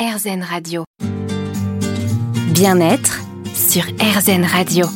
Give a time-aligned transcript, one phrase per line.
[0.00, 0.84] RZN Radio.
[2.54, 3.20] Bien-être
[3.54, 4.86] sur RZN Radio.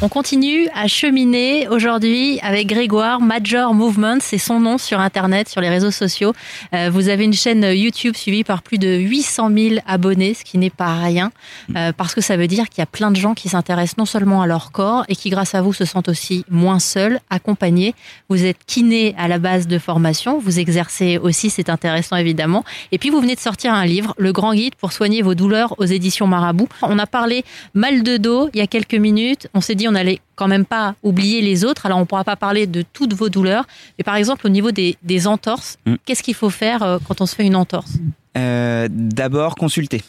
[0.00, 5.60] On continue à cheminer aujourd'hui avec Grégoire Major Movement, c'est son nom sur Internet, sur
[5.60, 6.34] les réseaux sociaux.
[6.72, 10.56] Euh, vous avez une chaîne YouTube suivie par plus de 800 000 abonnés, ce qui
[10.56, 11.32] n'est pas rien,
[11.74, 14.04] euh, parce que ça veut dire qu'il y a plein de gens qui s'intéressent non
[14.04, 17.96] seulement à leur corps et qui, grâce à vous, se sentent aussi moins seuls, accompagnés.
[18.28, 22.64] Vous êtes kiné à la base de formation, vous exercez aussi, c'est intéressant évidemment.
[22.92, 25.74] Et puis vous venez de sortir un livre, Le Grand Guide pour soigner vos douleurs
[25.78, 26.68] aux éditions Marabout.
[26.82, 29.48] On a parlé mal de dos il y a quelques minutes.
[29.54, 31.86] On s'est dit on n'allait quand même pas oublier les autres.
[31.86, 33.66] Alors on ne pourra pas parler de toutes vos douleurs,
[33.98, 35.94] mais par exemple au niveau des, entorses, mm.
[36.04, 37.92] qu'est-ce qu'il faut faire euh, quand on se fait une entorse?
[38.36, 40.02] Euh, D'abord consulter.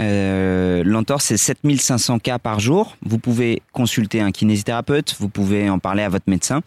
[0.00, 2.96] Euh, l'entorse, c'est 7500 cas par jour.
[3.02, 6.62] Vous pouvez consulter un kinésithérapeute, vous pouvez en parler à votre médecin.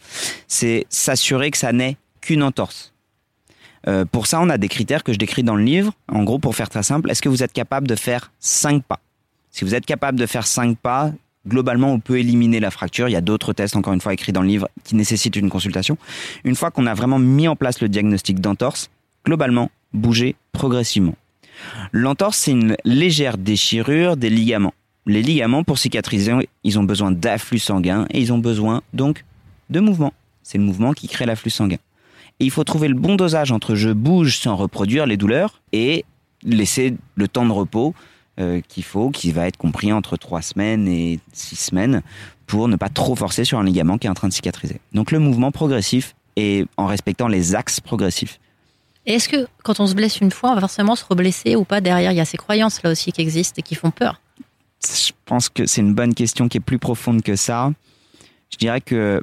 [0.46, 2.92] C'est s'assurer que ça n'est qu'une entorse.
[4.12, 5.92] pour ça, on a des critères que je décris dans le livre.
[6.08, 9.00] En gros, pour faire très simple, est-ce que vous êtes capable de faire 5 pas?
[9.50, 11.12] Si vous êtes capable de faire 5 pas,
[11.46, 13.08] globalement, on peut éliminer la fracture.
[13.08, 15.50] Il y a d'autres tests, encore une fois, écrits dans le livre, qui nécessitent une
[15.50, 15.96] consultation.
[16.44, 18.90] Une fois qu'on a vraiment mis en place le diagnostic d'entorse,
[19.24, 21.14] globalement, bouger progressivement.
[21.92, 24.74] L'entorse, c'est une légère déchirure des ligaments.
[25.06, 26.32] Les ligaments, pour cicatriser,
[26.64, 29.24] ils ont besoin d'afflux sanguin et ils ont besoin donc
[29.70, 30.12] de mouvement.
[30.42, 31.78] C'est le mouvement qui crée l'afflux sanguin.
[32.38, 36.04] Il faut trouver le bon dosage entre je bouge sans reproduire les douleurs et
[36.42, 37.94] laisser le temps de repos
[38.38, 42.02] euh, qu'il faut, qui va être compris entre 3 semaines et 6 semaines
[42.46, 44.80] pour ne pas trop forcer sur un ligament qui est en train de cicatriser.
[44.92, 48.38] Donc le mouvement progressif et en respectant les axes progressifs.
[49.06, 51.64] Et est-ce que quand on se blesse une fois, on va forcément se reblesser ou
[51.64, 52.12] pas derrière?
[52.12, 54.20] Il y a ces croyances là aussi qui existent et qui font peur.
[54.84, 57.72] Je pense que c'est une bonne question qui est plus profonde que ça.
[58.50, 59.22] Je dirais que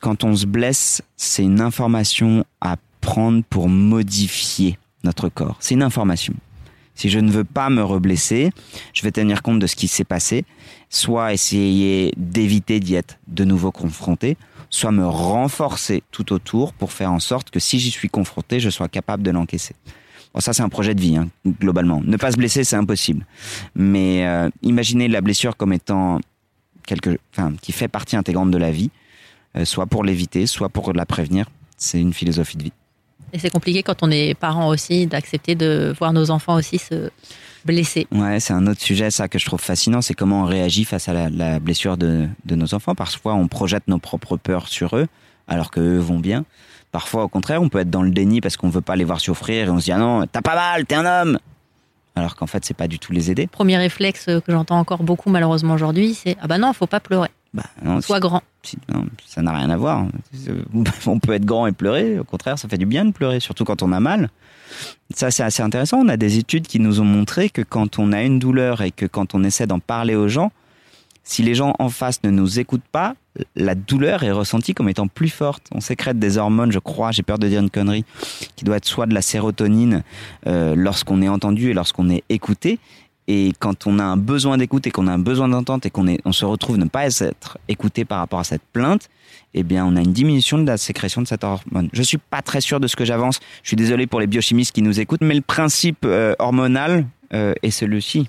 [0.00, 5.56] quand on se blesse, c'est une information à prendre pour modifier notre corps.
[5.60, 6.34] C'est une information.
[6.96, 8.50] Si je ne veux pas me reblesser,
[8.92, 10.44] je vais tenir compte de ce qui s'est passé,
[10.90, 14.36] soit essayer d'éviter d'y être de nouveau confronté,
[14.70, 18.70] soit me renforcer tout autour pour faire en sorte que si j'y suis confronté, je
[18.70, 19.74] sois capable de l'encaisser.
[20.34, 22.00] Bon, ça, c'est un projet de vie, hein, globalement.
[22.04, 23.24] Ne pas se blesser, c'est impossible.
[23.74, 26.20] Mais euh, la blessure comme étant
[26.86, 28.90] quelque, enfin, qui fait partie intégrante de la vie,
[29.56, 31.46] euh, soit pour l'éviter, soit pour la prévenir.
[31.76, 32.72] C'est une philosophie de vie.
[33.32, 37.10] Et c'est compliqué quand on est parent aussi d'accepter de voir nos enfants aussi se
[37.64, 38.06] blesser.
[38.12, 41.08] Ouais, c'est un autre sujet, ça, que je trouve fascinant, c'est comment on réagit face
[41.08, 42.94] à la, blessure de, nos enfants.
[42.94, 45.06] Parfois, on projette nos propres peurs sur eux,
[45.48, 46.44] alors qu'eux vont bien.
[46.92, 49.20] Parfois, au contraire, on peut être dans le déni parce qu'on veut pas les voir
[49.20, 51.38] souffrir et on se dit ah non, t'as pas mal, t'es un homme.
[52.14, 53.46] Alors qu'en fait, c'est pas du tout les aider.
[53.46, 57.28] Premier réflexe que j'entends encore beaucoup malheureusement aujourd'hui, c'est ah bah non, faut pas pleurer.
[57.56, 58.42] Bah, non, Sois grand.
[59.26, 60.04] ça n'a rien à voir.
[61.06, 62.18] On peut être grand et pleurer.
[62.18, 64.28] Au contraire, ça fait du bien de pleurer, surtout quand on a mal.
[65.14, 66.00] Ça, c'est assez intéressant.
[66.04, 68.90] On a des études qui nous ont montré que quand on a une douleur et
[68.90, 70.52] que quand on essaie d'en parler aux gens,
[71.24, 73.14] si les gens en face ne nous écoutent pas,
[73.54, 75.66] la douleur est ressentie comme étant plus forte.
[75.72, 78.04] On sécrète des hormones, je crois, j'ai peur de dire une connerie,
[78.54, 80.02] qui doit être soit de la sérotonine
[80.46, 82.78] euh, lorsqu'on est entendu et lorsqu'on est écouté,
[83.28, 86.06] et quand on a un besoin d'écoute et qu'on a un besoin d'entente et qu'on
[86.24, 89.08] on se retrouve ne pas être écouté par rapport à cette plainte,
[89.54, 91.88] eh bien, on a une diminution de la sécrétion de cette hormone.
[91.92, 93.40] Je suis pas très sûr de ce que j'avance.
[93.62, 97.54] Je suis désolé pour les biochimistes qui nous écoutent, mais le principe euh, hormonal euh,
[97.62, 98.28] est celui-ci.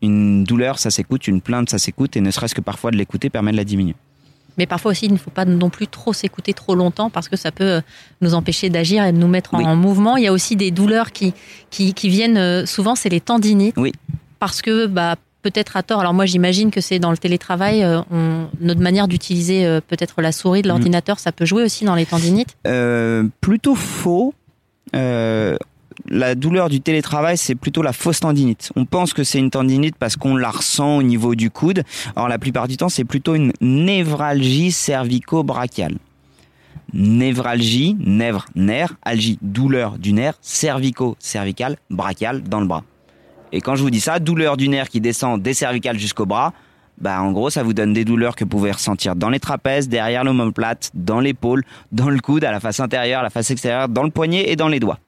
[0.00, 3.30] Une douleur, ça s'écoute, une plainte, ça s'écoute, et ne serait-ce que parfois de l'écouter
[3.30, 3.96] permet de la diminuer.
[4.56, 7.36] Mais parfois aussi, il ne faut pas non plus trop s'écouter trop longtemps parce que
[7.36, 7.80] ça peut euh,
[8.20, 10.16] nous empêcher d'agir et de nous mettre en mouvement.
[10.16, 11.34] Il y a aussi des douleurs qui,
[11.70, 13.76] qui, qui viennent souvent, c'est les tendinites.
[13.76, 13.92] Oui.
[14.46, 16.00] Parce que bah, peut-être à tort.
[16.00, 20.32] Alors moi, j'imagine que c'est dans le télétravail, euh, on, notre manière d'utiliser peut-être la
[20.32, 22.56] souris de l'ordinateur, ça peut jouer aussi dans les tendinites.
[23.40, 24.34] plutôt faux
[26.08, 28.70] la douleur du télétravail, c'est plutôt la fausse tendinite.
[28.76, 31.82] On pense que c'est une tendinite parce qu'on la ressent au niveau du coude.
[32.16, 35.96] Or, la plupart du temps, c'est plutôt une névralgie cervico-brachiale.
[36.92, 42.84] Névralgie, nèvre, nerf, algie, douleur du nerf, cervico-cervical, brachial, dans le bras.
[43.54, 46.52] Et quand je vous dis ça, douleur du nerf qui descend des cervicales jusqu'au bras,
[47.00, 49.88] bah en gros ça vous donne des douleurs que vous pouvez ressentir dans les trapèzes,
[49.88, 51.62] derrière l'omoplate, dans l'épaule,
[51.92, 54.56] dans le coude, à la face intérieure, à la face extérieure, dans le poignet et
[54.56, 54.98] dans les doigts.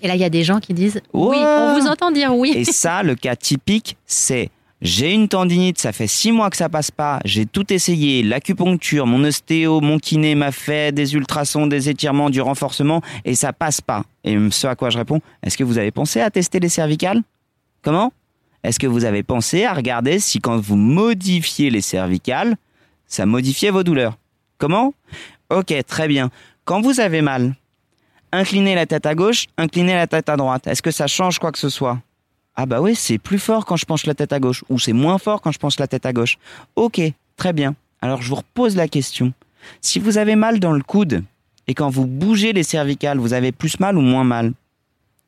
[0.00, 2.52] Et là, il y a des gens qui disent oui, on vous entend dire oui.
[2.56, 4.50] Et ça, le cas typique, c'est
[4.80, 9.06] j'ai une tendinite, ça fait six mois que ça passe pas, j'ai tout essayé, l'acupuncture,
[9.06, 13.80] mon ostéo, mon kiné m'a fait des ultrasons, des étirements, du renforcement, et ça passe
[13.80, 14.02] pas.
[14.24, 17.22] Et ce à quoi je réponds, est-ce que vous avez pensé à tester les cervicales?
[17.82, 18.12] Comment?
[18.62, 22.56] Est-ce que vous avez pensé à regarder si quand vous modifiez les cervicales,
[23.06, 24.16] ça modifiait vos douleurs?
[24.58, 24.94] Comment?
[25.50, 26.30] Ok, très bien.
[26.64, 27.54] Quand vous avez mal,
[28.30, 30.68] incliner la tête à gauche, incliner la tête à droite.
[30.68, 31.98] Est-ce que ça change quoi que ce soit?
[32.54, 34.92] Ah bah oui, c'est plus fort quand je penche la tête à gauche, ou c'est
[34.92, 36.38] moins fort quand je penche la tête à gauche.
[36.76, 37.00] Ok,
[37.36, 37.74] très bien.
[38.00, 39.32] Alors je vous repose la question.
[39.80, 41.24] Si vous avez mal dans le coude,
[41.66, 44.52] et quand vous bougez les cervicales, vous avez plus mal ou moins mal?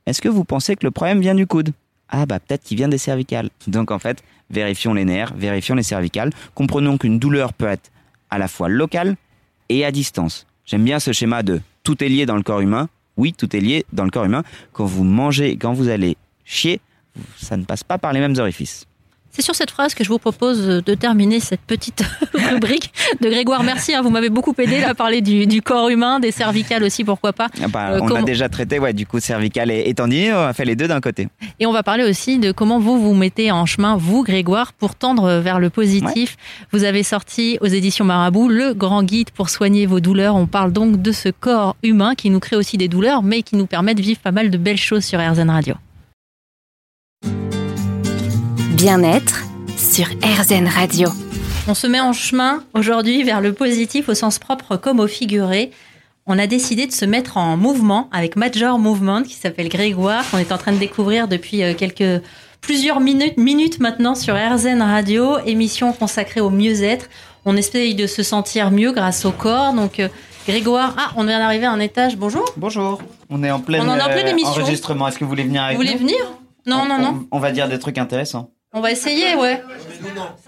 [0.06, 1.72] Est-ce que vous pensez que le problème vient du coude?
[2.08, 3.50] Ah bah peut-être qu'il vient des cervicales.
[3.66, 7.90] Donc en fait, vérifions les nerfs, vérifions les cervicales, comprenons qu'une douleur peut être
[8.30, 9.16] à la fois locale
[9.68, 10.46] et à distance.
[10.66, 12.88] J'aime bien ce schéma de tout est lié dans le corps humain.
[13.16, 14.42] Oui, tout est lié dans le corps humain.
[14.72, 16.80] Quand vous mangez, quand vous allez chier,
[17.36, 18.86] ça ne passe pas par les mêmes orifices.
[19.34, 22.04] C'est sur cette phrase que je vous propose de terminer cette petite
[22.34, 23.64] rubrique de Grégoire.
[23.64, 27.32] Merci, hein, vous m'avez beaucoup aidé à parler du, corps humain, des cervicales aussi, pourquoi
[27.32, 27.48] pas.
[27.60, 30.52] Ah bah, euh, on a déjà traité, ouais, du coup, cervical et étendu, on a
[30.52, 31.26] fait les deux d'un côté.
[31.58, 34.94] Et on va parler aussi de comment vous vous mettez en chemin, vous, Grégoire, pour
[34.94, 36.36] tendre vers le positif.
[36.70, 40.36] Vous avez sorti aux éditions Marabout le grand guide pour soigner vos douleurs.
[40.36, 43.56] On parle donc de ce corps humain qui nous crée aussi des douleurs, mais qui
[43.56, 45.74] nous permet de vivre pas mal de belles choses sur RZN Radio
[48.84, 49.44] bien-être
[49.78, 51.08] sur RZN Radio.
[51.66, 55.70] On se met en chemin aujourd'hui vers le positif au sens propre comme au figuré.
[56.26, 60.36] On a décidé de se mettre en mouvement avec Major Movement qui s'appelle Grégoire, qu'on
[60.36, 62.22] est en train de découvrir depuis euh, quelques
[62.60, 67.08] plusieurs minutes, minutes maintenant sur RZN Radio, émission consacrée au mieux-être.
[67.46, 69.72] On essaye de se sentir mieux grâce au corps.
[69.72, 70.08] Donc euh,
[70.46, 72.18] Grégoire, ah, on vient d'arriver à un étage.
[72.18, 72.44] Bonjour.
[72.58, 73.00] Bonjour.
[73.30, 75.08] On est en pleine, on euh, enregistrement.
[75.08, 76.18] Est-ce que vous voulez venir avec vous voulez venir?
[76.66, 77.26] Non, non, non.
[77.30, 78.50] on va dire des trucs intéressants.
[78.76, 79.62] On va essayer, ouais.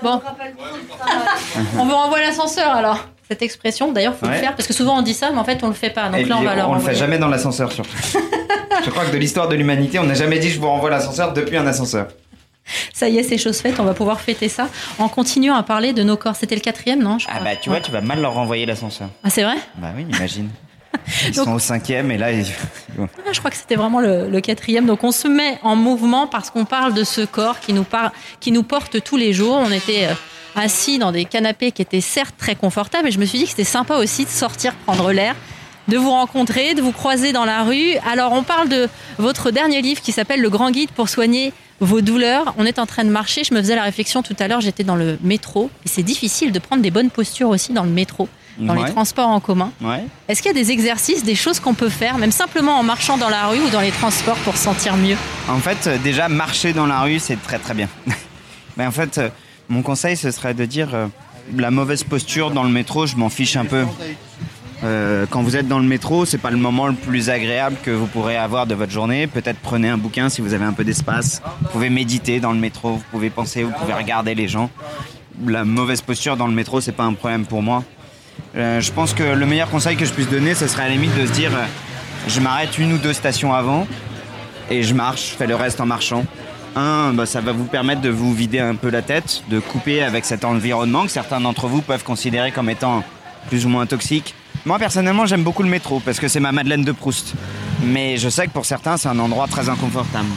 [0.02, 0.20] Bon.
[1.78, 3.06] on vous renvoie l'ascenseur alors.
[3.28, 5.62] Cette expression, d'ailleurs, faut le faire parce que souvent on dit ça, mais en fait
[5.62, 6.08] on le fait pas.
[6.08, 6.70] Donc là, on va leur.
[6.70, 7.96] On le fait jamais dans l'ascenseur surtout.
[8.84, 11.32] je crois que de l'histoire de l'humanité, on n'a jamais dit je vous renvoie l'ascenseur
[11.32, 12.08] depuis un ascenseur.
[12.92, 14.68] Ça y est, c'est chose faite, on va pouvoir fêter ça
[14.98, 16.34] en continuant à parler de nos corps.
[16.34, 19.08] C'était le quatrième, non Ah bah tu vois, tu vas mal leur renvoyer l'ascenseur.
[19.22, 19.56] Ah c'est vrai?
[19.76, 20.50] Bah oui, imagine.
[21.26, 22.32] Ils sont au cinquième et là.
[22.32, 22.46] Ils...
[23.32, 24.86] Je crois que c'était vraiment le, quatrième.
[24.86, 27.86] Donc on se met en mouvement parce qu'on parle de ce corps qui nous,
[28.40, 29.56] qui nous porte tous les jours.
[29.56, 30.14] On était euh,
[30.54, 33.50] assis dans des canapés qui étaient certes très confortables et je me suis dit que
[33.50, 35.34] c'était sympa aussi de sortir prendre l'air
[35.88, 37.94] de vous rencontrer, de vous croiser dans la rue.
[38.10, 38.88] Alors on parle de
[39.18, 42.54] votre dernier livre qui s'appelle Le Grand Guide pour soigner vos douleurs.
[42.58, 44.84] On est en train de marcher, je me faisais la réflexion tout à l'heure, j'étais
[44.84, 48.28] dans le métro et c'est difficile de prendre des bonnes postures aussi dans le métro
[48.58, 49.70] dans les transports en commun.
[50.28, 53.16] Est-ce qu'il y a des exercices, des choses qu'on peut faire, même simplement en marchant
[53.16, 55.16] dans la rue ou dans les transports pour se sentir mieux?
[55.48, 57.88] En fait, euh, déjà, marcher dans la rue, c'est très très bien.
[58.76, 59.28] Mais en fait, euh,
[59.68, 61.06] mon conseil, ce serait de dire euh,
[61.54, 63.84] la mauvaise posture dans le métro, je m'en fiche un peu.
[65.30, 68.06] quand vous êtes dans le métro, c'est pas le moment le plus agréable que vous
[68.06, 69.26] pourrez avoir de votre journée.
[69.26, 71.42] Peut-être prenez un bouquin si vous avez un peu d'espace.
[71.62, 74.70] Vous pouvez méditer dans le métro, vous pouvez penser, vous pouvez regarder les gens.
[75.46, 77.84] La mauvaise posture dans le métro, c'est pas un problème pour moi.
[78.56, 80.92] Euh, je pense que le meilleur conseil que je puisse donner, ce serait à la
[80.92, 81.64] limite de se dire euh,
[82.28, 83.86] je m'arrête une ou deux stations avant
[84.70, 86.24] et je marche, je fais le reste en marchant.
[86.74, 90.02] Un, bah, ça va vous permettre de vous vider un peu la tête, de couper
[90.02, 93.02] avec cet environnement que certains d'entre vous peuvent considérer comme étant
[93.48, 94.34] plus ou moins toxique.
[94.64, 97.34] Moi personnellement j'aime beaucoup le métro parce que c'est ma Madeleine de Proust.
[97.84, 100.28] Mais je sais que pour certains c'est un endroit très inconfortable.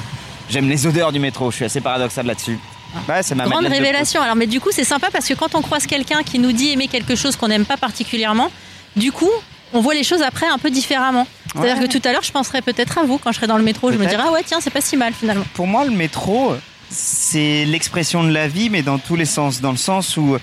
[0.50, 2.60] J'aime les odeurs du métro, je suis assez paradoxal là-dessus.
[3.08, 4.22] Ouais, c'est ma Grande révélation.
[4.22, 6.72] Alors, mais du coup, c'est sympa parce que quand on croise quelqu'un qui nous dit
[6.72, 8.52] aimer quelque chose qu'on n'aime pas particulièrement,
[8.96, 9.30] du coup,
[9.74, 11.28] on voit les choses après un peu différemment.
[11.54, 13.64] C'est-à-dire que tout à l'heure, je penserais peut-être à vous quand je serai dans le
[13.64, 13.92] métro.
[13.92, 15.46] Je me dirais, ah ouais, tiens, c'est pas si mal finalement.
[15.54, 16.54] Pour moi, le métro,
[16.90, 19.62] c'est l'expression de la vie, mais dans tous les sens.
[19.62, 20.38] Dans le sens où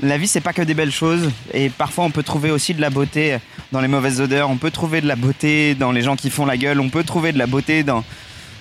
[0.00, 1.30] la vie, c'est pas que des belles choses.
[1.52, 3.38] Et parfois, on peut trouver aussi de la beauté
[3.72, 4.50] dans les mauvaises odeurs.
[4.50, 6.80] On peut trouver de la beauté dans les gens qui font la gueule.
[6.80, 8.04] On peut trouver de la beauté dans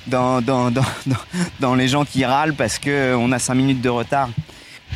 [0.07, 0.85] dans, dans, dans,
[1.59, 4.29] dans les gens qui râlent parce qu'on a 5 minutes de retard.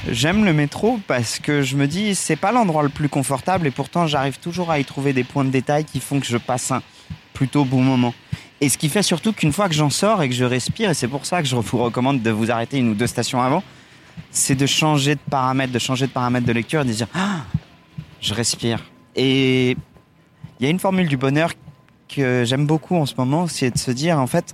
[0.08, 3.72] J'aime le métro parce que je me dis c'est pas l'endroit le plus confortable et
[3.72, 6.72] pourtant j'arrive toujours à y trouver des points de détail qui font que je passe
[6.72, 6.82] un
[7.34, 8.14] plutôt bon moment.
[8.62, 10.94] Et ce qui fait surtout qu'une fois que j'en sors et que je respire, et
[10.94, 13.64] c'est pour ça que je vous recommande de vous arrêter une ou deux stations avant,
[14.32, 17.42] c'est de changer de paramètre, de changer de paramètre de lecture et de dire ah,
[18.22, 18.84] je respire.
[19.16, 19.72] Et
[20.60, 21.52] il y a une formule du bonheur
[22.08, 24.54] que j'aime beaucoup en ce moment, c'est de se dire en fait,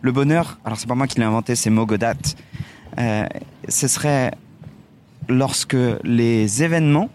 [0.00, 2.14] le bonheur, alors c'est pas moi qui l'ai inventé, c'est Mogodat.
[2.98, 3.26] Euh,
[3.68, 4.32] ce serait
[5.28, 7.08] lorsque les événements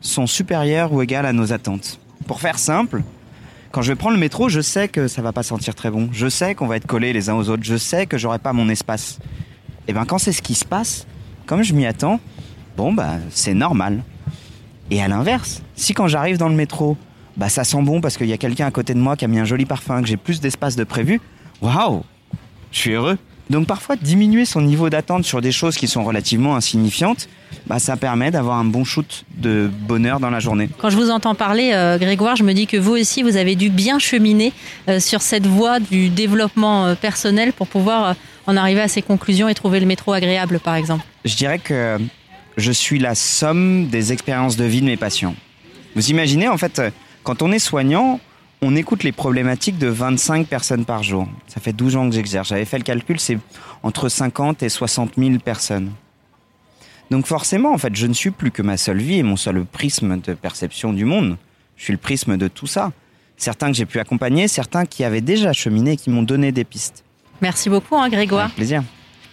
[0.00, 1.98] sont supérieurs ou égaux à nos attentes.
[2.26, 3.02] Pour faire simple,
[3.70, 6.08] quand je vais prendre le métro, je sais que ça va pas sentir très bon.
[6.12, 7.64] Je sais qu'on va être collés les uns aux autres.
[7.64, 9.18] Je sais que j'aurai pas mon espace.
[9.88, 11.06] Et ben quand c'est ce qui se passe,
[11.46, 12.20] comme je m'y attends,
[12.76, 14.02] bon bah c'est normal.
[14.90, 16.96] Et à l'inverse, si quand j'arrive dans le métro,
[17.36, 19.28] bah ça sent bon parce qu'il y a quelqu'un à côté de moi qui a
[19.28, 21.20] mis un joli parfum, que j'ai plus d'espace de prévu,
[21.60, 22.02] waouh,
[22.72, 23.18] je suis heureux.
[23.48, 27.28] Donc parfois, diminuer son niveau d'attente sur des choses qui sont relativement insignifiantes,
[27.66, 30.68] bah, ça permet d'avoir un bon shoot de bonheur dans la journée.
[30.78, 33.54] Quand je vous entends parler, euh, Grégoire, je me dis que vous aussi, vous avez
[33.54, 34.52] dû bien cheminer
[34.88, 38.16] euh, sur cette voie du développement euh, personnel pour pouvoir
[38.48, 41.04] en arriver à ces conclusions et trouver le métro agréable, par exemple.
[41.24, 41.98] Je dirais que
[42.56, 45.34] je suis la somme des expériences de vie de mes patients.
[45.94, 46.80] Vous imaginez, en fait,
[47.22, 48.20] quand on est soignant,
[48.62, 51.28] on écoute les problématiques de 25 personnes par jour.
[51.46, 52.48] Ça fait 12 ans que j'exerce.
[52.48, 53.38] J'avais fait le calcul, c'est
[53.82, 55.92] entre 50 et 60 000 personnes.
[57.10, 59.64] Donc forcément, en fait, je ne suis plus que ma seule vie et mon seul
[59.64, 61.36] prisme de perception du monde.
[61.76, 62.92] Je suis le prisme de tout ça.
[63.36, 66.64] Certains que j'ai pu accompagner, certains qui avaient déjà cheminé et qui m'ont donné des
[66.64, 67.04] pistes.
[67.42, 68.46] Merci beaucoup, hein, Grégoire.
[68.46, 68.82] Avec plaisir.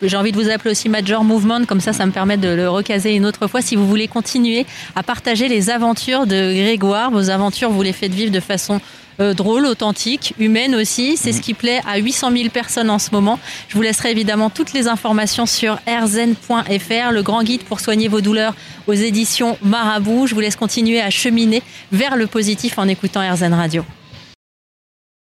[0.05, 2.69] J'ai envie de vous appeler aussi Major Movement, comme ça, ça me permet de le
[2.69, 3.61] recaser une autre fois.
[3.61, 8.13] Si vous voulez continuer à partager les aventures de Grégoire, vos aventures, vous les faites
[8.13, 8.81] vivre de façon
[9.21, 11.15] euh, drôle, authentique, humaine aussi.
[11.15, 13.39] C'est ce qui plaît à 800 000 personnes en ce moment.
[13.69, 18.21] Je vous laisserai évidemment toutes les informations sur rzen.fr, le grand guide pour soigner vos
[18.21, 18.55] douleurs
[18.87, 20.27] aux éditions Marabout.
[20.27, 23.85] Je vous laisse continuer à cheminer vers le positif en écoutant RZN Radio.